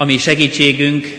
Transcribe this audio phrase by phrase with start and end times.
[0.00, 1.18] ami segítségünk,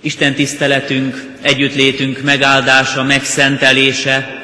[0.00, 4.42] Isten tiszteletünk, együttlétünk megáldása, megszentelése,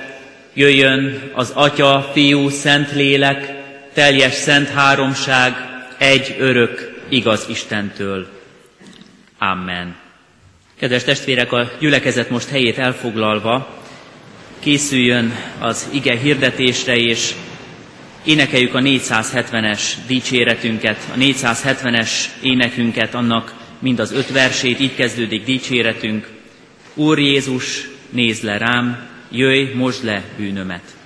[0.54, 3.53] jöjjön az Atya, Fiú, Szent Lélek,
[3.95, 5.54] teljes szent háromság,
[5.98, 8.29] egy örök, igaz Istentől.
[9.38, 9.96] Amen.
[10.78, 13.82] Kedves testvérek, a gyülekezet most helyét elfoglalva
[14.58, 17.34] készüljön az ige hirdetésre, és
[18.24, 22.10] énekeljük a 470-es dicséretünket, a 470-es
[22.42, 26.29] énekünket, annak mind az öt versét, így kezdődik dicséretünk.
[26.95, 31.00] Úr Jézus, nézd le rám, jöjj, most le bűnömet.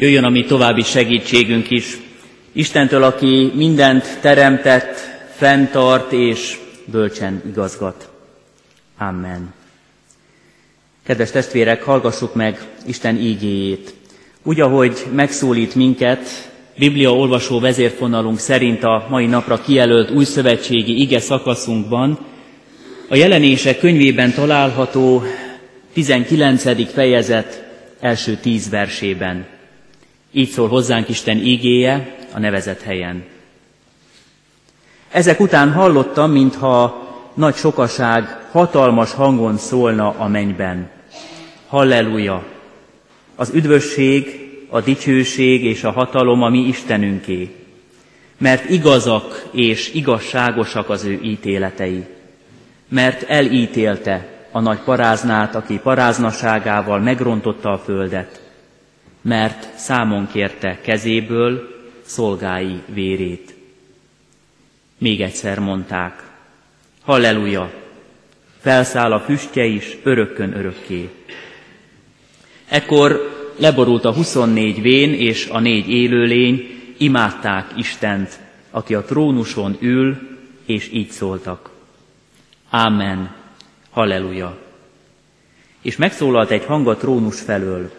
[0.00, 1.96] Jöjjön a mi további segítségünk is.
[2.52, 4.98] Istentől, aki mindent teremtett,
[5.36, 8.08] fenntart és bölcsen igazgat.
[8.98, 9.54] Amen.
[11.04, 13.94] Kedves testvérek, hallgassuk meg Isten ígéjét.
[14.42, 21.20] Úgy, ahogy megszólít minket, Biblia olvasó vezérfonalunk szerint a mai napra kijelölt új szövetségi ige
[21.20, 22.18] szakaszunkban,
[23.08, 25.22] a jelenések könyvében található
[25.92, 26.92] 19.
[26.92, 27.64] fejezet
[28.00, 29.56] első tíz versében.
[30.32, 33.24] Így szól hozzánk Isten ígéje a nevezett helyen.
[35.10, 40.90] Ezek után hallottam, mintha nagy sokaság hatalmas hangon szólna a mennyben.
[41.66, 42.44] Halleluja!
[43.36, 47.54] Az üdvösség, a dicsőség és a hatalom a mi Istenünké,
[48.38, 52.04] mert igazak és igazságosak az ő ítéletei,
[52.88, 58.47] mert elítélte a nagy paráznát, aki paráznaságával megrontotta a földet,
[59.28, 63.54] mert számon kérte kezéből szolgái vérét.
[64.98, 66.22] Még egyszer mondták,
[67.02, 67.72] halleluja,
[68.60, 71.08] felszáll a füstje is örökkön örökké.
[72.68, 80.18] Ekkor leborult a 24 vén és a négy élőlény, imádták Istent, aki a trónuson ül,
[80.64, 81.70] és így szóltak.
[82.70, 83.34] Ámen,
[83.90, 84.58] halleluja.
[85.82, 87.90] És megszólalt egy hang a trónus felől,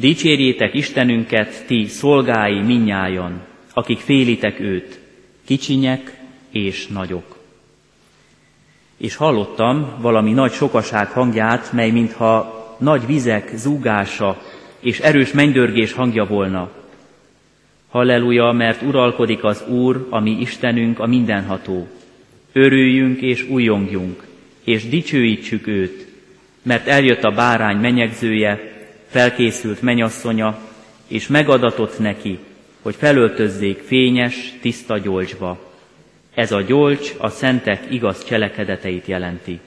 [0.00, 3.40] Dicsérjétek Istenünket, ti szolgái minnyájon,
[3.72, 5.00] akik félitek őt,
[5.44, 6.18] kicsinyek
[6.50, 7.38] és nagyok.
[8.96, 14.42] És hallottam valami nagy sokaság hangját, mely mintha nagy vizek zúgása
[14.80, 16.70] és erős mennydörgés hangja volna.
[17.88, 21.88] Halleluja, mert uralkodik az Úr, a mi Istenünk, a mindenható.
[22.52, 24.26] Örüljünk és újongjunk,
[24.64, 26.06] és dicsőítsük őt,
[26.62, 28.69] mert eljött a bárány menyegzője,
[29.10, 30.58] felkészült menyasszonya,
[31.06, 32.38] és megadatott neki,
[32.82, 35.72] hogy felöltözzék fényes, tiszta gyolcsba.
[36.34, 39.60] Ez a gyolcs a szentek igaz cselekedeteit jelenti.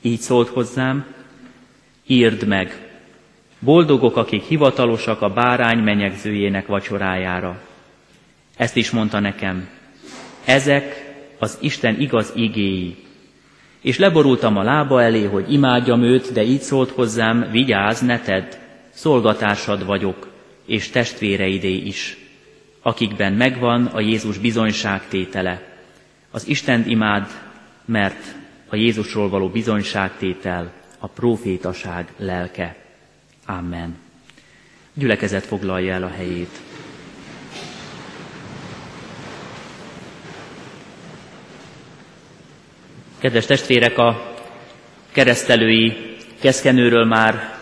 [0.00, 1.06] Így szólt hozzám,
[2.06, 2.88] írd meg,
[3.58, 7.60] boldogok, akik hivatalosak a bárány menyegzőjének vacsorájára.
[8.56, 9.68] Ezt is mondta nekem,
[10.44, 12.96] ezek az Isten igaz igéi.
[13.84, 18.52] És leborultam a lába elé, hogy imádjam őt, de így szólt hozzám, vigyázz, ne tedd,
[18.90, 20.28] szolgatásad vagyok,
[20.66, 22.16] és testvéreidé is,
[22.82, 25.62] akikben megvan a Jézus bizonyságtétele.
[26.30, 27.26] Az Isten imád,
[27.84, 28.34] mert
[28.68, 32.76] a Jézusról való bizonyságtétel a profétaság lelke.
[33.46, 33.96] Amen.
[34.94, 36.60] Gyülekezet foglalja el a helyét.
[43.24, 44.34] Kedves testvérek, a
[45.12, 45.96] keresztelői
[46.40, 47.56] keszkenőről már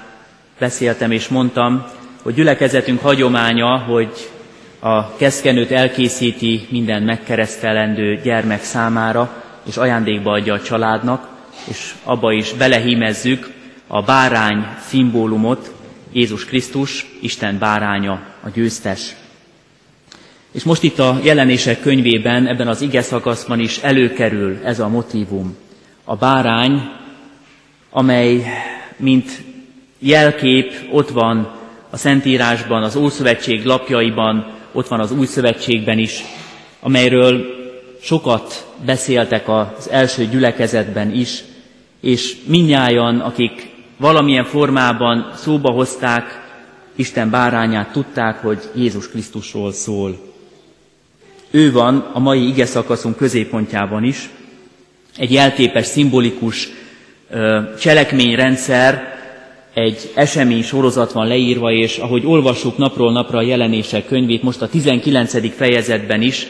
[0.58, 1.86] beszéltem és mondtam,
[2.22, 4.30] hogy gyülekezetünk hagyománya, hogy
[4.78, 11.28] a keszkenőt elkészíti minden megkeresztelendő gyermek számára, és ajándékba adja a családnak,
[11.68, 13.50] és abba is belehímezzük
[13.86, 15.72] a bárány szimbólumot,
[16.12, 19.14] Jézus Krisztus, Isten báránya, a győztes.
[20.52, 25.56] És most itt a jelenések könyvében, ebben az ige szakaszban is előkerül ez a motívum.
[26.04, 26.90] A bárány,
[27.90, 28.44] amely
[28.96, 29.42] mint
[29.98, 31.52] jelkép ott van
[31.90, 36.22] a Szentírásban, az Ószövetség lapjaiban, ott van az Új Szövetségben is,
[36.80, 37.44] amelyről
[38.02, 41.44] sokat beszéltek az első gyülekezetben is,
[42.00, 46.50] és minnyájan, akik valamilyen formában szóba hozták
[46.96, 50.31] Isten bárányát, tudták, hogy Jézus Krisztusról szól.
[51.54, 54.30] Ő van a mai ige szakaszunk középpontjában is,
[55.16, 56.68] egy jelképes, szimbolikus
[57.78, 59.20] cselekményrendszer,
[59.74, 64.68] egy esemény sorozat van leírva, és ahogy olvassuk napról napra a jelenések könyvét, most a
[64.68, 65.54] 19.
[65.54, 66.46] fejezetben is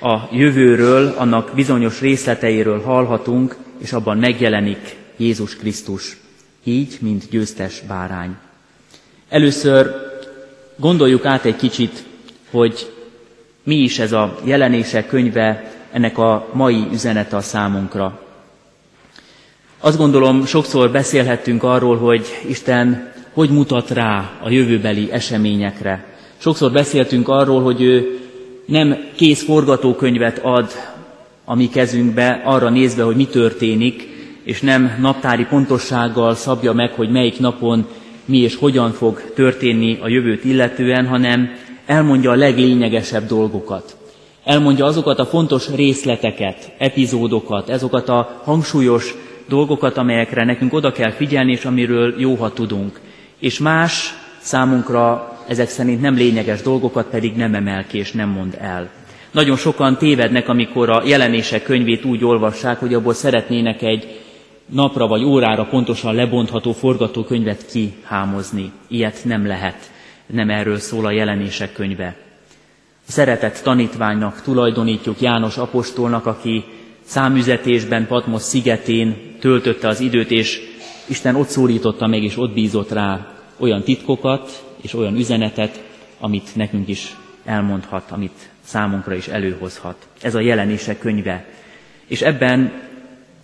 [0.00, 6.16] a jövőről, annak bizonyos részleteiről hallhatunk, és abban megjelenik Jézus Krisztus,
[6.64, 8.36] így, mint győztes bárány.
[9.28, 9.90] Először
[10.76, 12.04] gondoljuk át egy kicsit,
[12.50, 12.92] hogy
[13.62, 18.20] mi is ez a jelenések könyve, ennek a mai üzenete a számunkra.
[19.80, 26.04] Azt gondolom, sokszor beszélhettünk arról, hogy Isten hogy mutat rá a jövőbeli eseményekre.
[26.36, 28.18] Sokszor beszéltünk arról, hogy ő
[28.66, 30.70] nem kész forgatókönyvet ad
[31.44, 34.08] a mi kezünkbe, arra nézve, hogy mi történik,
[34.42, 37.86] és nem naptári pontossággal szabja meg, hogy melyik napon
[38.24, 41.50] mi és hogyan fog történni a jövőt illetően, hanem
[41.90, 43.96] elmondja a leglényegesebb dolgokat.
[44.44, 49.14] Elmondja azokat a fontos részleteket, epizódokat, azokat a hangsúlyos
[49.48, 53.00] dolgokat, amelyekre nekünk oda kell figyelni, és amiről jó, ha tudunk.
[53.38, 58.56] És más számunkra ezek szerint nem lényeges dolgokat pedig nem emel ki és nem mond
[58.60, 58.90] el.
[59.30, 64.20] Nagyon sokan tévednek, amikor a jelenések könyvét úgy olvassák, hogy abból szeretnének egy
[64.66, 68.72] napra vagy órára pontosan lebontható forgatókönyvet kihámozni.
[68.88, 69.90] Ilyet nem lehet.
[70.32, 72.16] Nem erről szól a jelenések könyve.
[73.08, 76.64] A szeretett tanítványnak tulajdonítjuk János apostolnak, aki
[77.04, 80.60] számüzetésben Patmos szigetén töltötte az időt, és
[81.06, 85.82] Isten ott szólította meg, és ott bízott rá olyan titkokat és olyan üzenetet,
[86.20, 89.96] amit nekünk is elmondhat, amit számunkra is előhozhat.
[90.22, 91.44] Ez a jelenések könyve.
[92.06, 92.72] És ebben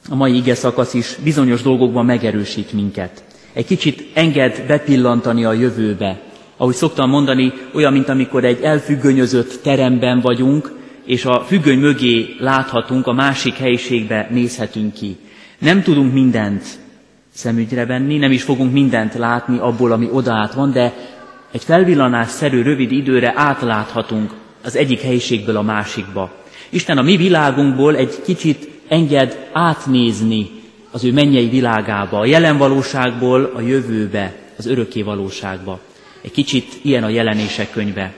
[0.08, 3.24] a mai ige szakasz is bizonyos dolgokban megerősít minket.
[3.52, 6.20] Egy kicsit enged bepillantani a jövőbe.
[6.56, 10.72] Ahogy szoktam mondani, olyan, mint amikor egy elfüggönyözött teremben vagyunk,
[11.04, 15.16] és a függöny mögé láthatunk, a másik helyiségbe nézhetünk ki.
[15.58, 16.64] Nem tudunk mindent
[17.32, 20.92] szemügyre venni, nem is fogunk mindent látni abból, ami odaát van, de
[21.52, 24.34] egy felvillanásszerű rövid időre átláthatunk
[24.64, 26.32] az egyik helyiségből a másikba.
[26.68, 30.50] Isten a mi világunkból egy kicsit enged átnézni
[30.90, 35.80] az ő mennyei világába, a jelen valóságból a jövőbe, az örökké valóságba.
[36.26, 38.12] Egy kicsit ilyen a jelenések könyve.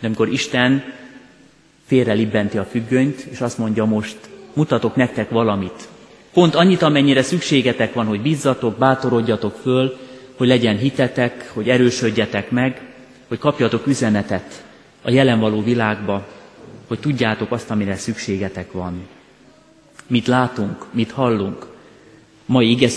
[0.00, 0.84] De amikor Isten
[1.86, 4.16] félre libbenti a függönyt, és azt mondja most,
[4.52, 5.88] mutatok nektek valamit.
[6.32, 9.96] Pont annyit, amennyire szükségetek van, hogy bízzatok, bátorodjatok föl,
[10.36, 12.80] hogy legyen hitetek, hogy erősödjetek meg,
[13.28, 14.64] hogy kapjatok üzenetet
[15.02, 16.26] a jelen való világba,
[16.88, 19.06] hogy tudjátok azt, amire szükségetek van.
[20.06, 21.66] Mit látunk, mit hallunk?
[22.46, 22.88] Mai ige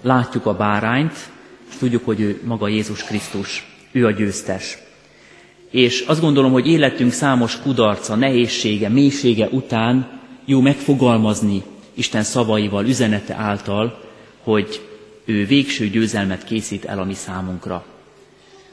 [0.00, 1.30] látjuk a bárányt,
[1.72, 4.78] és tudjuk, hogy ő maga Jézus Krisztus, ő a győztes.
[5.70, 11.62] És azt gondolom, hogy életünk számos kudarca, nehézsége, mélysége után jó megfogalmazni
[11.94, 14.00] Isten szavaival, üzenete által,
[14.42, 14.80] hogy
[15.24, 17.84] ő végső győzelmet készít el a mi számunkra.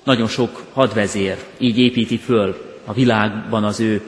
[0.03, 4.01] Nagyon sok hadvezér így építi föl a világban az ő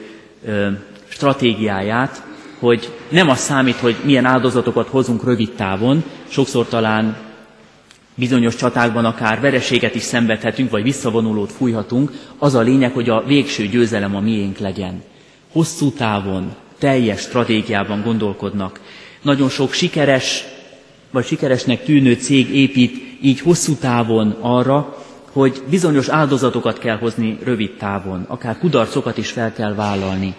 [0.44, 0.68] ö,
[1.08, 2.22] stratégiáját,
[2.58, 7.16] hogy nem az számít, hogy milyen áldozatokat hozunk rövid távon, sokszor talán
[8.22, 13.66] bizonyos csatákban akár vereséget is szenvedhetünk, vagy visszavonulót fújhatunk, az a lényeg, hogy a végső
[13.66, 15.02] győzelem a miénk legyen.
[15.52, 18.80] Hosszú távon, teljes stratégiában gondolkodnak.
[19.22, 20.44] Nagyon sok sikeres,
[21.10, 27.70] vagy sikeresnek tűnő cég épít így hosszú távon arra, hogy bizonyos áldozatokat kell hozni rövid
[27.76, 30.34] távon, akár kudarcokat is fel kell vállalni.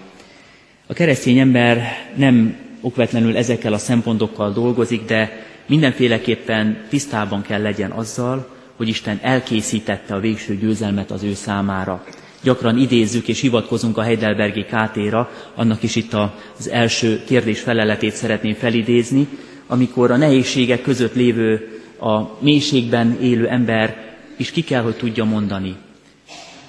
[0.87, 1.81] A keresztény ember
[2.15, 10.15] nem okvetlenül ezekkel a szempontokkal dolgozik, de mindenféleképpen tisztában kell legyen azzal, hogy Isten elkészítette
[10.15, 12.03] a végső győzelmet az ő számára.
[12.43, 18.53] Gyakran idézzük és hivatkozunk a Heidelbergi KT-ra, annak is itt az első kérdés feleletét szeretném
[18.53, 19.27] felidézni,
[19.67, 21.67] amikor a nehézségek között lévő,
[21.99, 25.75] a mélységben élő ember is ki kell, hogy tudja mondani.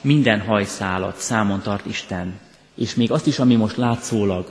[0.01, 2.35] Minden hajszálat számon tart Isten,
[2.75, 4.51] és még azt is, ami most látszólag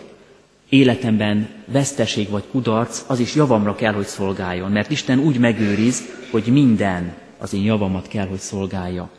[0.74, 6.46] életemben veszteség vagy kudarc, az is javamra kell, hogy szolgáljon, mert Isten úgy megőriz, hogy
[6.46, 9.10] minden az én javamat kell, hogy szolgálja.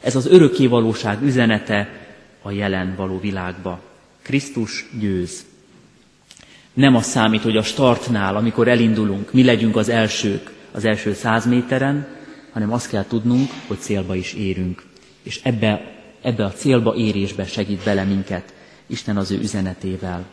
[0.00, 1.88] Ez az örökké valóság üzenete
[2.42, 3.80] a jelen való világba.
[4.22, 5.44] Krisztus győz.
[6.72, 11.46] Nem az számít, hogy a startnál, amikor elindulunk, mi legyünk az elsők az első száz
[11.46, 12.06] méteren,
[12.52, 14.82] hanem azt kell tudnunk, hogy célba is érünk.
[15.22, 18.54] És ebbe, ebbe a célba érésbe segít bele minket
[18.86, 20.24] Isten az ő üzenetével.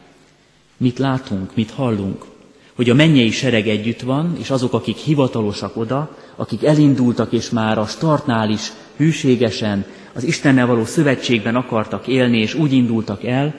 [0.78, 2.26] Mit látunk, mit hallunk?
[2.74, 7.78] Hogy a mennyei sereg együtt van, és azok, akik hivatalosak oda, akik elindultak, és már
[7.78, 13.56] a startnál is hűségesen, az Istennel való szövetségben akartak élni, és úgy indultak el,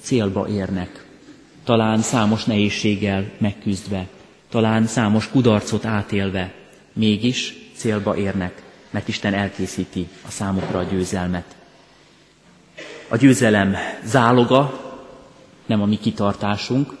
[0.00, 1.04] célba érnek.
[1.64, 4.06] Talán számos nehézséggel megküzdve,
[4.50, 6.54] talán számos kudarcot átélve,
[6.92, 11.56] mégis célba érnek, mert Isten elkészíti a számukra a győzelmet.
[13.08, 13.74] A győzelem
[14.04, 14.87] záloga
[15.68, 16.96] nem a mi kitartásunk,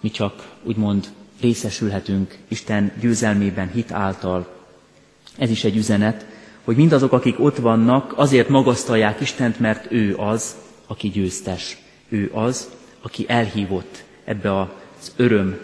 [0.00, 1.06] mi csak úgymond
[1.40, 4.46] részesülhetünk Isten győzelmében hit által.
[5.38, 6.26] Ez is egy üzenet,
[6.64, 10.56] hogy mindazok, akik ott vannak, azért magasztalják Istent, mert ő az,
[10.86, 11.76] aki győztes.
[12.08, 12.70] Ő az,
[13.02, 15.58] aki elhívott ebbe az öröm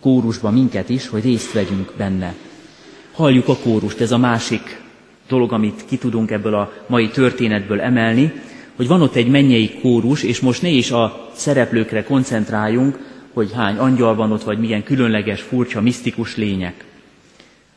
[0.00, 2.34] kórusba minket is, hogy részt vegyünk benne.
[3.12, 4.82] Halljuk a kórust, ez a másik
[5.28, 8.32] dolog, amit ki tudunk ebből a mai történetből emelni,
[8.76, 12.98] hogy van ott egy mennyei kórus, és most ne is a szereplőkre koncentráljunk,
[13.32, 16.84] hogy hány angyal van ott, vagy milyen különleges, furcsa, misztikus lények,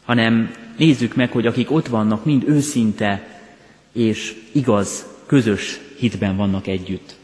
[0.05, 3.41] hanem nézzük meg, hogy akik ott vannak, mind őszinte
[3.93, 7.15] és igaz, közös hitben vannak együtt.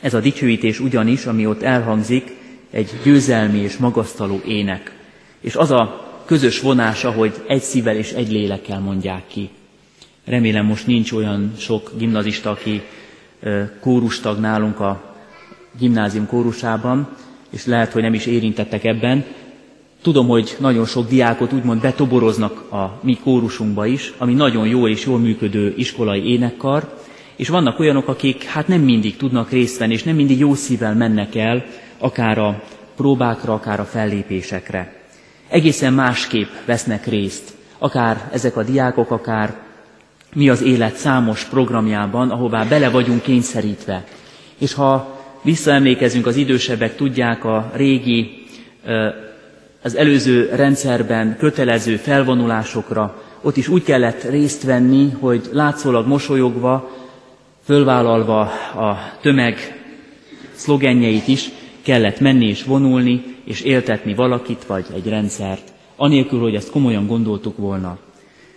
[0.00, 2.36] Ez a dicsőítés ugyanis, ami ott elhangzik,
[2.70, 4.92] egy győzelmi és magasztaló ének.
[5.40, 9.50] És az a közös vonása, hogy egy szívvel és egy lélekkel mondják ki.
[10.28, 12.82] Remélem most nincs olyan sok gimnazista, aki
[13.80, 15.14] kórustag nálunk a
[15.78, 17.08] gimnázium kórusában,
[17.50, 19.24] és lehet, hogy nem is érintettek ebben.
[20.02, 25.06] Tudom, hogy nagyon sok diákot úgymond betoboroznak a mi kórusunkba is, ami nagyon jó és
[25.06, 26.98] jól működő iskolai énekkar,
[27.36, 30.94] és vannak olyanok, akik hát nem mindig tudnak részt venni, és nem mindig jó szívvel
[30.94, 31.64] mennek el,
[31.98, 32.62] akár a
[32.96, 35.02] próbákra, akár a fellépésekre.
[35.48, 39.66] Egészen másképp vesznek részt, akár ezek a diákok, akár
[40.34, 44.04] mi az élet számos programjában, ahová bele vagyunk kényszerítve.
[44.58, 48.44] És ha visszaemlékezünk, az idősebbek tudják a régi,
[49.82, 56.90] az előző rendszerben kötelező felvonulásokra, ott is úgy kellett részt venni, hogy látszólag mosolyogva,
[57.64, 58.40] fölvállalva
[58.74, 59.82] a tömeg
[60.54, 61.50] szlogenjeit is,
[61.82, 67.56] kellett menni és vonulni, és éltetni valakit vagy egy rendszert, anélkül, hogy ezt komolyan gondoltuk
[67.56, 67.98] volna.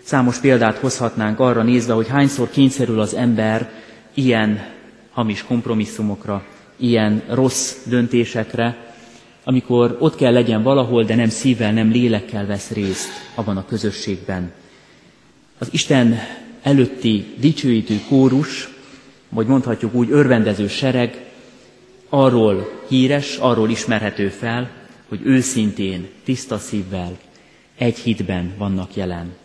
[0.03, 3.69] Számos példát hozhatnánk arra nézve, hogy hányszor kényszerül az ember
[4.13, 4.65] ilyen
[5.11, 6.43] hamis kompromisszumokra,
[6.77, 8.93] ilyen rossz döntésekre,
[9.43, 14.51] amikor ott kell legyen valahol, de nem szívvel, nem lélekkel vesz részt abban a közösségben.
[15.57, 16.19] Az Isten
[16.61, 18.69] előtti dicsőítő kórus,
[19.29, 21.25] vagy mondhatjuk úgy örvendező sereg,
[22.09, 24.69] arról híres, arról ismerhető fel,
[25.09, 27.17] hogy őszintén, tiszta szívvel,
[27.77, 29.40] egy hitben vannak jelen.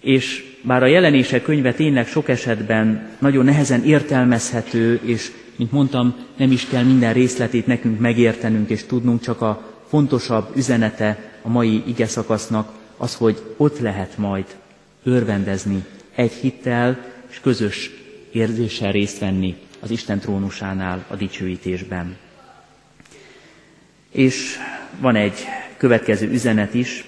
[0.00, 6.50] És bár a jelenések könyve tényleg sok esetben nagyon nehezen értelmezhető, és mint mondtam, nem
[6.52, 12.06] is kell minden részletét nekünk megértenünk és tudnunk, csak a fontosabb üzenete a mai ige
[12.06, 14.44] szakasznak az, hogy ott lehet majd
[15.04, 17.90] örvendezni egy hittel és közös
[18.32, 22.16] érzéssel részt venni az Isten trónusánál a dicsőítésben.
[24.12, 24.56] És
[25.00, 25.34] van egy
[25.76, 27.04] következő üzenet is,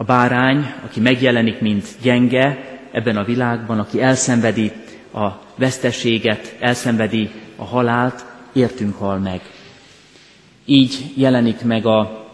[0.00, 2.58] a bárány, aki megjelenik, mint gyenge
[2.92, 4.72] ebben a világban, aki elszenvedi
[5.14, 9.40] a veszteséget, elszenvedi a halált, értünk hal meg.
[10.64, 12.26] Így jelenik meg a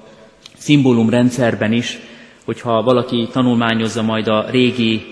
[0.57, 1.99] szimbólumrendszerben is,
[2.45, 5.03] hogyha valaki tanulmányozza majd a régi,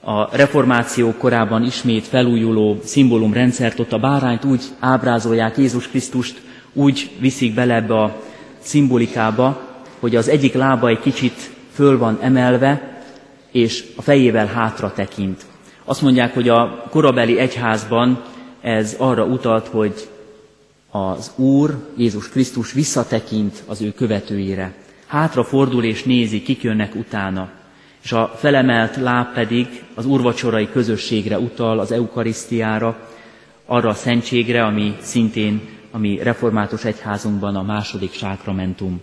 [0.00, 6.40] a reformáció korában ismét felújuló szimbólumrendszert, ott a bárányt úgy ábrázolják Jézus Krisztust,
[6.72, 8.22] úgy viszik bele ebbe a
[8.58, 9.60] szimbolikába,
[10.00, 13.00] hogy az egyik lába egy kicsit föl van emelve,
[13.50, 15.44] és a fejével hátra tekint.
[15.84, 18.22] Azt mondják, hogy a korabeli egyházban
[18.60, 20.08] ez arra utalt, hogy
[20.90, 24.74] az Úr, Jézus Krisztus visszatekint az ő követőire.
[25.06, 27.48] Hátra fordul és nézi, kik jönnek utána.
[28.02, 33.08] És a felemelt láb pedig az úrvacsorai közösségre utal, az eukarisztiára,
[33.66, 39.00] arra a szentségre, ami szintén a mi református egyházunkban a második sákramentum.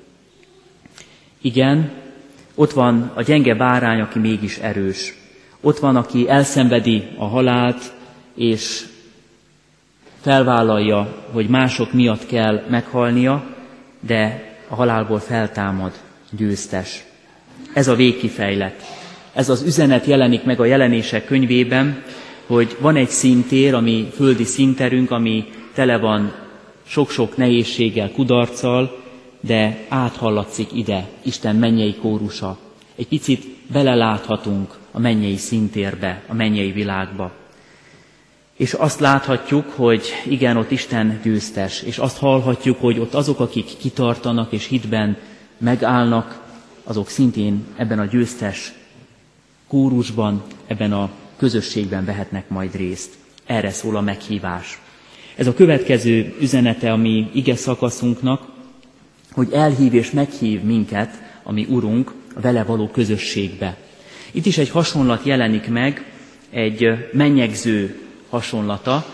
[1.41, 1.91] Igen,
[2.55, 5.13] ott van a gyenge bárány, aki mégis erős.
[5.61, 7.93] Ott van, aki elszenvedi a halált,
[8.35, 8.85] és
[10.21, 13.43] felvállalja, hogy mások miatt kell meghalnia,
[13.99, 15.91] de a halálból feltámad,
[16.31, 17.03] győztes.
[17.73, 18.81] Ez a végkifejlet.
[19.33, 22.03] Ez az üzenet jelenik meg a jelenések könyvében,
[22.45, 26.33] hogy van egy szintér, ami földi szinterünk, ami tele van
[26.87, 29.02] sok-sok nehézséggel, kudarccal,
[29.45, 32.57] de áthallatszik ide Isten mennyei kórusa.
[32.95, 37.31] Egy picit beleláthatunk a mennyei szintérbe, a mennyei világba.
[38.57, 43.77] És azt láthatjuk, hogy igen, ott Isten győztes, és azt hallhatjuk, hogy ott azok, akik
[43.77, 45.17] kitartanak és hitben
[45.57, 46.41] megállnak,
[46.83, 48.73] azok szintén ebben a győztes
[49.67, 53.13] kórusban, ebben a közösségben vehetnek majd részt.
[53.45, 54.79] Erre szól a meghívás.
[55.35, 58.52] Ez a következő üzenete a mi ige szakaszunknak,
[59.33, 63.77] hogy elhív és meghív minket, ami Urunk, vele való közösségbe.
[64.31, 66.05] Itt is egy hasonlat jelenik meg,
[66.49, 69.05] egy mennyegző hasonlata,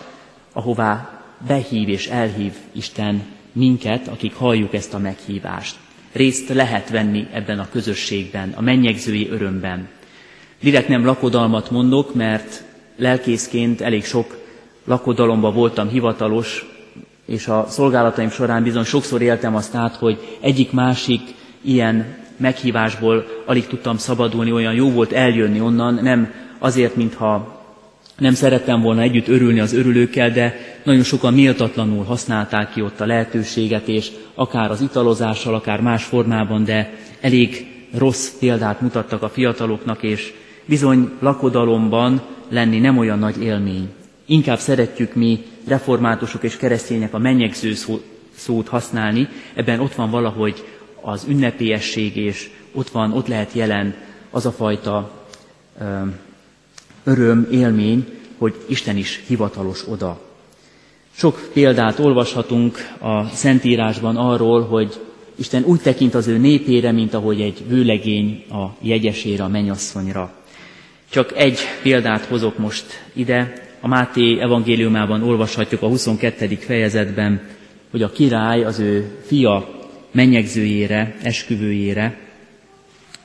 [0.53, 5.75] ahová behív és elhív Isten minket, akik halljuk ezt a meghívást.
[6.11, 9.87] Részt lehet venni ebben a közösségben, a mennyegzői örömben.
[10.61, 12.63] Direkt nem lakodalmat mondok, mert
[12.95, 14.37] lelkészként elég sok
[14.83, 16.65] lakodalomba voltam hivatalos,
[17.29, 21.21] és a szolgálataim során bizony sokszor éltem azt át, hogy egyik-másik
[21.61, 27.57] ilyen meghívásból alig tudtam szabadulni, olyan jó volt eljönni onnan, nem azért, mintha
[28.17, 33.05] nem szerettem volna együtt örülni az örülőkkel, de nagyon sokan méltatlanul használták ki ott a
[33.05, 40.03] lehetőséget, és akár az italozással, akár más formában, de elég rossz példát mutattak a fiataloknak,
[40.03, 40.33] és
[40.65, 43.89] bizony lakodalomban lenni nem olyan nagy élmény.
[44.29, 47.73] Inkább szeretjük mi reformátusok és keresztények a mennyegző
[48.35, 50.63] szót használni, ebben ott van valahogy
[51.01, 53.95] az ünnepélyesség, és ott van, ott lehet jelen
[54.29, 55.11] az a fajta
[57.03, 58.05] öröm, élmény,
[58.37, 60.21] hogy Isten is hivatalos oda.
[61.11, 64.99] Sok példát olvashatunk a Szentírásban arról, hogy
[65.35, 70.33] Isten úgy tekint az ő népére, mint ahogy egy vőlegény a jegyesére, a menyasszonyra.
[71.09, 73.67] Csak egy példát hozok most ide.
[73.79, 76.55] A Máté evangéliumában olvashatjuk a 22.
[76.55, 77.41] fejezetben,
[77.91, 79.69] hogy a király az ő fia
[80.11, 82.17] mennyegzőjére, esküvőjére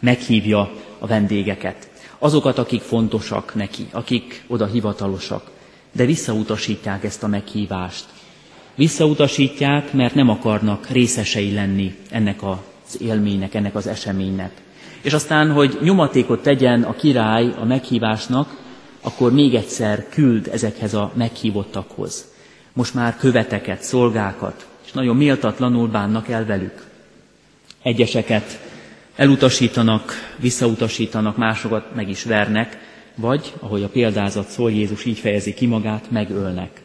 [0.01, 1.89] meghívja a vendégeket
[2.25, 5.51] azokat, akik fontosak neki, akik oda hivatalosak,
[5.93, 8.05] de visszautasítják ezt a meghívást.
[8.75, 14.51] Visszautasítják, mert nem akarnak részesei lenni ennek az élménynek, ennek az eseménynek.
[15.03, 18.63] És aztán, hogy nyomatékot tegyen a király a meghívásnak,
[19.05, 22.25] akkor még egyszer küld ezekhez a meghívottakhoz.
[22.73, 26.85] Most már követeket, szolgákat, és nagyon méltatlanul bánnak el velük.
[27.83, 28.61] Egyeseket
[29.17, 32.79] elutasítanak, visszautasítanak, másokat meg is vernek,
[33.15, 36.83] vagy, ahogy a példázat szól, Jézus így fejezi ki magát, megölnek.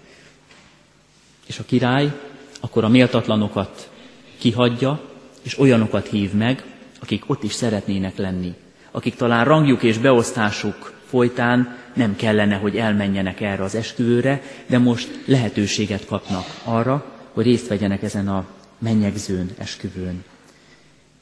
[1.48, 2.12] És a király
[2.60, 3.90] akkor a méltatlanokat
[4.38, 5.02] kihagyja,
[5.42, 6.64] és olyanokat hív meg,
[7.02, 8.54] akik ott is szeretnének lenni.
[8.92, 15.20] Akik talán rangjuk és beosztásuk folytán nem kellene, hogy elmenjenek erre az esküvőre, de most
[15.26, 18.46] lehetőséget kapnak arra, hogy részt vegyenek ezen a
[18.78, 20.24] mennyegzőn, esküvőn.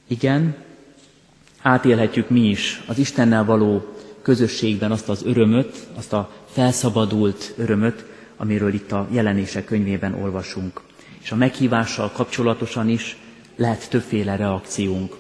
[0.07, 0.55] Igen,
[1.61, 8.05] átélhetjük mi is az Istennel való közösségben azt az örömöt, azt a felszabadult örömöt,
[8.37, 10.81] amiről itt a jelenések könyvében olvasunk.
[11.21, 13.17] És a meghívással kapcsolatosan is
[13.55, 15.15] lehet többféle reakciónk.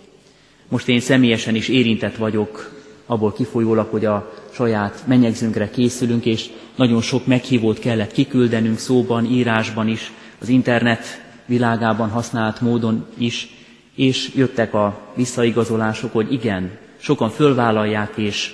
[0.67, 2.76] Most én személyesen is érintett vagyok,
[3.07, 9.87] abból kifolyólag, hogy a saját menyegzőnkre készülünk, és nagyon sok meghívót kellett kiküldenünk szóban, írásban
[9.87, 11.05] is, az internet
[11.45, 13.49] világában használt módon is,
[13.95, 18.53] és jöttek a visszaigazolások, hogy igen, sokan fölvállalják, és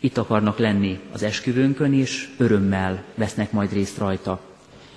[0.00, 4.40] itt akarnak lenni az esküvőnkön, és örömmel vesznek majd részt rajta.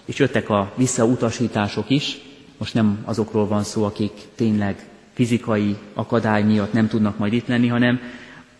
[0.05, 2.17] És jöttek a visszautasítások is,
[2.57, 7.67] most nem azokról van szó, akik tényleg fizikai akadály miatt nem tudnak majd itt lenni,
[7.67, 7.99] hanem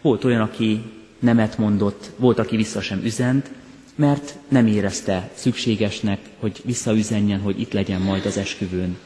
[0.08, 0.82] volt olyan, aki
[1.20, 3.52] nemet mondott, volt, aki vissza sem üzent,
[3.96, 8.98] mert nem érezte szükségesnek, hogy visszaüzenjen, hogy itt legyen majd az esküvőn.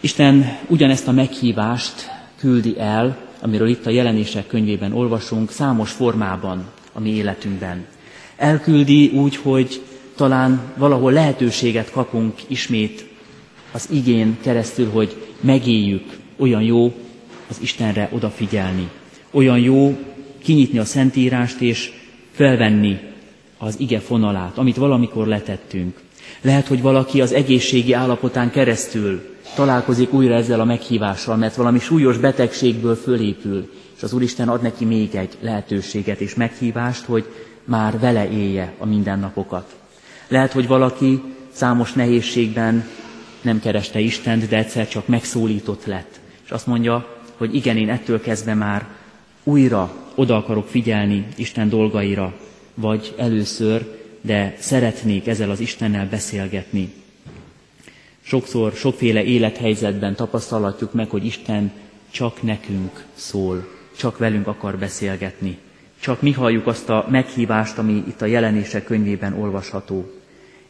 [0.00, 7.00] Isten ugyanezt a meghívást küldi el, amiről itt a jelenések könyvében olvasunk, számos formában a
[7.00, 7.86] mi életünkben.
[8.36, 9.82] Elküldi úgy, hogy
[10.16, 13.06] talán valahol lehetőséget kapunk ismét
[13.72, 16.94] az igén keresztül, hogy megéljük, olyan jó
[17.48, 18.88] az Istenre odafigyelni.
[19.30, 19.98] Olyan jó
[20.42, 21.92] kinyitni a Szentírást és
[22.32, 22.98] felvenni
[23.58, 26.00] az ige fonalát, amit valamikor letettünk.
[26.40, 32.16] Lehet, hogy valaki az egészségi állapotán keresztül találkozik újra ezzel a meghívással, mert valami súlyos
[32.18, 37.24] betegségből fölépül, és az Úristen ad neki még egy lehetőséget és meghívást, hogy
[37.64, 39.76] már vele élje a mindennapokat.
[40.28, 42.88] Lehet, hogy valaki számos nehézségben
[43.42, 46.20] nem kereste Istent, de egyszer csak megszólított lett.
[46.44, 48.86] És azt mondja, hogy igen, én ettől kezdve már
[49.46, 52.32] újra oda akarok figyelni Isten dolgaira,
[52.74, 56.92] vagy először, de szeretnék ezzel az Istennel beszélgetni.
[58.20, 61.72] Sokszor, sokféle élethelyzetben tapasztalhatjuk meg, hogy Isten
[62.10, 65.58] csak nekünk szól, csak velünk akar beszélgetni.
[66.00, 70.10] Csak mi halljuk azt a meghívást, ami itt a jelenések könyvében olvasható.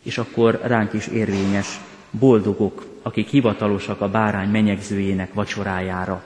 [0.03, 6.23] És akkor ránk is érvényes, boldogok, akik hivatalosak a bárány menyegzőjének vacsorájára.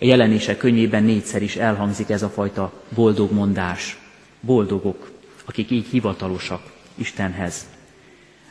[0.00, 3.98] A jelenések könyvében négyszer is elhangzik ez a fajta boldog mondás.
[4.40, 5.10] Boldogok,
[5.44, 6.62] akik így hivatalosak
[6.94, 7.66] Istenhez.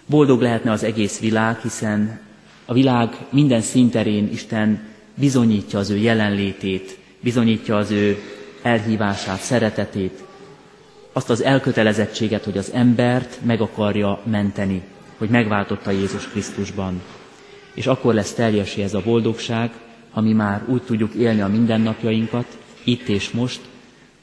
[0.06, 2.20] Boldog lehetne az egész világ, hiszen
[2.66, 4.82] a világ minden szinterén Isten
[5.16, 8.18] bizonyítja az ő jelenlétét, bizonyítja az ő
[8.62, 10.24] elhívását, szeretetét,
[11.14, 14.82] azt az elkötelezettséget, hogy az embert meg akarja menteni,
[15.18, 17.02] hogy megváltotta Jézus Krisztusban.
[17.74, 19.72] És akkor lesz teljesé ez a boldogság,
[20.20, 23.62] ha mi már úgy tudjuk élni a mindennapjainkat, itt és most,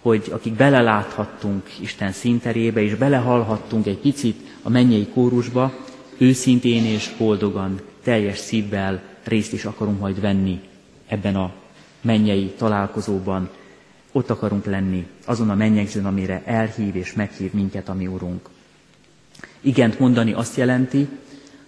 [0.00, 5.72] hogy akik beleláthattunk Isten színterébe, és belehallhattunk egy picit a mennyei kórusba,
[6.18, 10.60] őszintén és boldogan, teljes szívvel részt is akarunk majd venni
[11.06, 11.52] ebben a
[12.00, 13.48] mennyei találkozóban.
[14.12, 18.48] Ott akarunk lenni, azon a mennyegzőn, amire elhív és meghív minket a mi Urunk.
[19.60, 21.08] Igent mondani azt jelenti,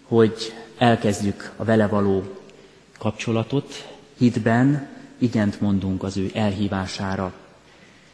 [0.02, 2.22] hogy elkezdjük a vele való
[2.98, 7.32] kapcsolatot, hitben igent mondunk az ő elhívására.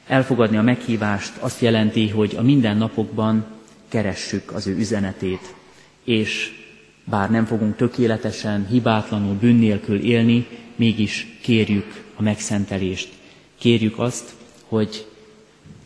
[0.07, 3.47] Elfogadni a meghívást azt jelenti, hogy a mindennapokban
[3.89, 5.55] keressük az ő üzenetét,
[6.05, 6.53] és
[7.05, 13.13] bár nem fogunk tökéletesen, hibátlanul, bűn nélkül élni, mégis kérjük a megszentelést.
[13.59, 14.35] Kérjük azt,
[14.69, 15.07] hogy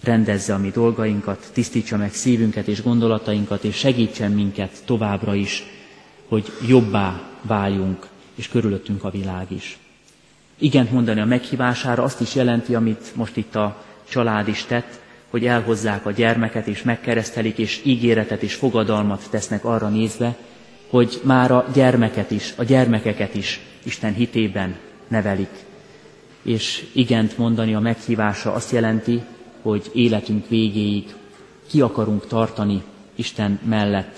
[0.03, 5.63] rendezze a mi dolgainkat, tisztítsa meg szívünket és gondolatainkat, és segítsen minket továbbra is,
[6.29, 9.79] hogy jobbá váljunk, és körülöttünk a világ is.
[10.59, 15.47] Igent mondani a meghívására azt is jelenti, amit most itt a család is tett, hogy
[15.47, 20.37] elhozzák a gyermeket és megkeresztelik, és ígéretet és fogadalmat tesznek arra nézve,
[20.91, 24.77] hogy már a gyermeket is, a gyermekeket is Isten hitében
[25.09, 25.51] nevelik.
[26.43, 29.23] És igent mondani a meghívása azt jelenti,
[29.63, 31.15] hogy életünk végéig
[31.69, 32.83] ki akarunk tartani
[33.15, 34.17] Isten mellett.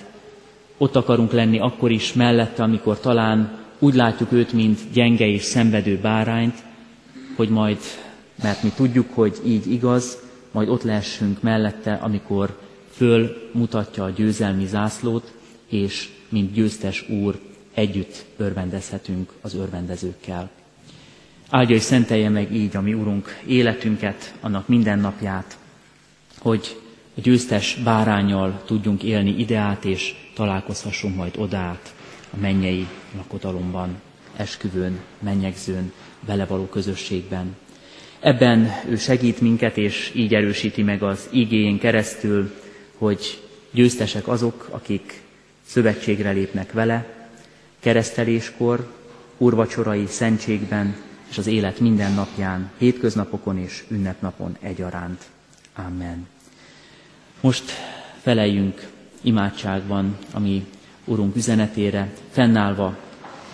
[0.79, 5.99] Ott akarunk lenni akkor is mellette, amikor talán úgy látjuk őt, mint gyenge és szenvedő
[5.99, 6.63] bárányt,
[7.37, 7.79] hogy majd,
[8.43, 10.19] mert mi tudjuk, hogy így igaz,
[10.51, 12.59] majd ott lehessünk mellette, amikor
[12.91, 15.33] fölmutatja a győzelmi zászlót,
[15.69, 17.41] és mint győztes úr
[17.75, 20.51] együtt örvendezhetünk az örvendezőkkel.
[21.51, 25.59] Áldja és szentelje meg így a mi Urunk életünket, annak mindennapját,
[26.39, 26.77] hogy
[27.17, 31.95] a győztes bárányjal tudjunk élni ideát, és találkozhassunk majd odát
[32.31, 34.01] a mennyei lakodalomban,
[34.37, 35.93] esküvőn, mennyegzőn,
[36.27, 37.57] vele való közösségben.
[38.21, 42.55] Ebben ő segít minket, és így erősíti meg az igényén keresztül,
[42.99, 45.23] hogy győztesek azok, akik
[45.67, 47.07] szövetségre lépnek vele,
[47.81, 48.93] kereszteléskor,
[49.37, 50.97] urvacsorai szentségben,
[51.31, 55.25] és az élet minden napján, hétköznapokon és ünnepnapon egyaránt.
[55.75, 56.27] Amen.
[57.41, 57.71] Most
[58.23, 58.89] feleljünk
[59.21, 60.67] imádságban, ami
[61.05, 62.97] Urunk üzenetére, fennállva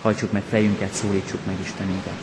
[0.01, 2.13] hajtsuk meg fejünket, szólítsuk meg Istenünket.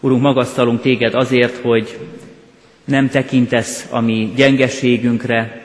[0.00, 1.98] Urunk, magasztalunk téged azért, hogy
[2.84, 5.64] nem tekintesz a mi gyengeségünkre,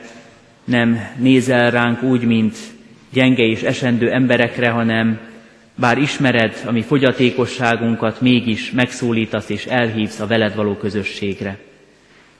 [0.64, 2.56] nem nézel ránk úgy, mint
[3.12, 5.20] gyenge és esendő emberekre, hanem
[5.74, 11.58] bár ismered a mi fogyatékosságunkat, mégis megszólítasz és elhívsz a veled való közösségre.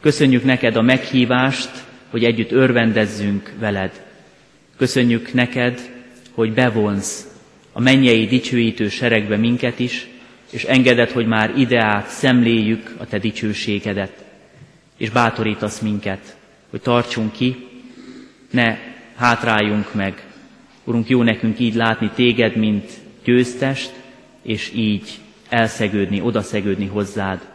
[0.01, 1.71] Köszönjük neked a meghívást,
[2.11, 4.05] hogy együtt örvendezzünk veled.
[4.77, 5.90] Köszönjük neked,
[6.35, 7.27] hogy bevonz
[7.73, 10.09] a mennyei dicsőítő seregbe minket is,
[10.51, 14.25] és engedett, hogy már ide át szemléljük a Te dicsőségedet,
[14.97, 16.37] és bátorítasz minket,
[16.71, 17.66] hogy tartsunk ki,
[18.51, 18.79] ne
[19.16, 20.27] hátráljunk meg.
[20.85, 22.90] Urunk, jó nekünk így látni Téged, mint
[23.25, 23.92] győztest,
[24.42, 27.49] és így elszegődni, odaszegődni hozzád.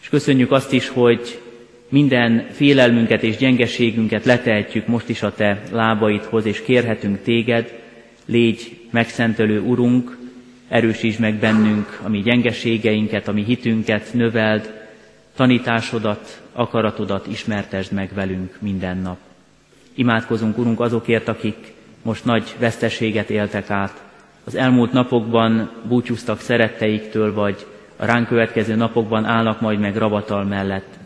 [0.00, 1.40] És köszönjük azt is, hogy
[1.90, 7.78] minden félelmünket és gyengeségünket letehetjük most is a Te lábaidhoz, és kérhetünk Téged,
[8.26, 10.18] légy megszentelő Urunk,
[10.68, 14.72] erősítsd meg bennünk a mi gyengeségeinket, a mi hitünket, növeld,
[15.36, 19.18] tanításodat, akaratodat ismertesd meg velünk minden nap.
[19.94, 21.72] Imádkozunk, Urunk, azokért, akik
[22.02, 24.02] most nagy veszteséget éltek át.
[24.44, 30.99] Az elmúlt napokban búcsúztak szeretteiktől, vagy a ránk következő napokban állnak majd meg ravatal mellett.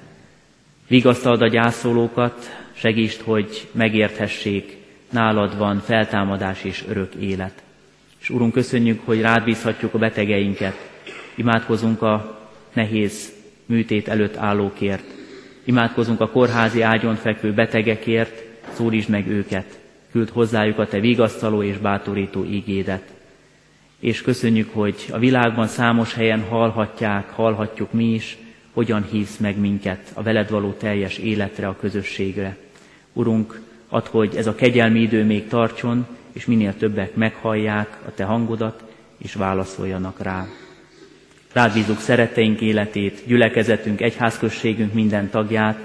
[0.94, 4.76] Vigasztald a gyászolókat, segítsd, hogy megérthessék,
[5.11, 7.62] nálad van feltámadás és örök élet.
[8.20, 10.90] És Urunk, köszönjük, hogy rád bízhatjuk a betegeinket.
[11.35, 12.40] Imádkozunk a
[12.72, 13.33] nehéz
[13.66, 15.04] műtét előtt állókért.
[15.64, 19.78] Imádkozunk a kórházi ágyon fekvő betegekért, szólítsd meg őket.
[20.11, 23.14] Küld hozzájuk a te vigasztaló és bátorító ígédet.
[23.98, 28.37] És köszönjük, hogy a világban számos helyen hallhatják, hallhatjuk mi is,
[28.74, 32.56] hogyan hívsz meg minket a veled való teljes életre, a közösségre.
[33.12, 38.24] Urunk, add, hogy ez a kegyelmi idő még tartson, és minél többek meghallják a Te
[38.24, 38.84] hangodat,
[39.18, 40.46] és válaszoljanak rá.
[41.52, 45.78] Rád bízunk szeretteink életét, gyülekezetünk, egyházközségünk minden tagját,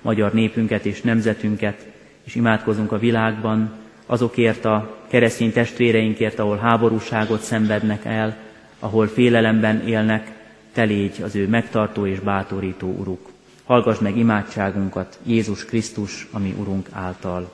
[0.00, 1.86] magyar népünket és nemzetünket,
[2.24, 3.74] és imádkozunk a világban
[4.06, 8.36] azokért a keresztény testvéreinkért, ahol háborúságot szenvednek el,
[8.78, 10.35] ahol félelemben élnek,
[10.76, 13.30] te légy az ő megtartó és bátorító uruk.
[13.64, 17.52] Hallgass meg imádságunkat Jézus Krisztus, ami Urunk által.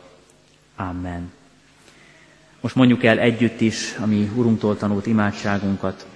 [0.77, 1.33] Amen.
[2.61, 6.07] Most mondjuk el együtt is a mi Urunktól tanult imádságunkat.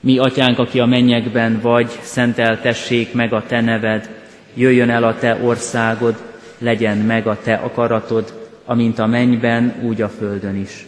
[0.00, 4.10] Mi, Atyánk, aki a mennyekben vagy, szenteltessék meg a Te neved,
[4.54, 6.22] jöjjön el a Te országod,
[6.58, 10.86] legyen meg a Te akaratod, amint a mennyben, úgy a földön is.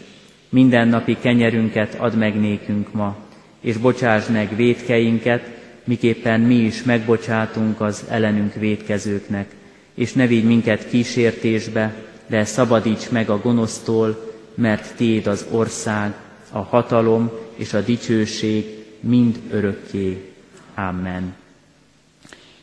[0.48, 3.16] Minden napi kenyerünket add meg nékünk ma,
[3.60, 5.56] és bocsáss meg védkeinket,
[5.88, 9.54] miképpen mi is megbocsátunk az ellenünk védkezőknek,
[9.94, 11.94] és ne vigy minket kísértésbe,
[12.26, 16.14] de szabadíts meg a gonosztól, mert Téd az ország,
[16.50, 18.64] a hatalom és a dicsőség
[19.00, 20.32] mind örökké.
[20.74, 21.34] Amen.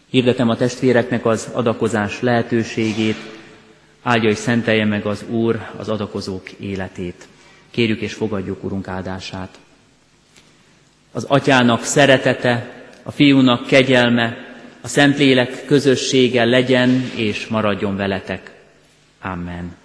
[0.09, 3.17] Hirdetem a testvéreknek az adakozás lehetőségét,
[4.01, 7.27] áldja és szentelje meg az Úr az adakozók életét.
[7.71, 9.59] Kérjük és fogadjuk Urunk áldását.
[11.11, 14.37] Az Atyának szeretete, a fiúnak kegyelme,
[14.81, 18.51] a Szentlélek közössége legyen és maradjon veletek.
[19.21, 19.75] Amen.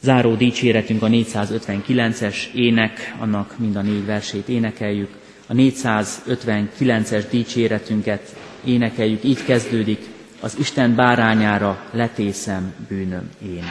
[0.00, 5.10] Záró dicséretünk a 459-es ének, annak mind a négy versét énekeljük.
[5.46, 10.00] A 459-es dicséretünket énekeljük, így kezdődik,
[10.40, 13.64] az Isten bárányára letészem bűnöm én.